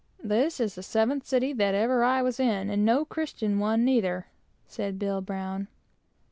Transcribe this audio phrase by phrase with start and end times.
[0.23, 4.25] "This is the seventh city that ever I was in, and no Christian one neither,"
[4.65, 5.67] said Bill Brown.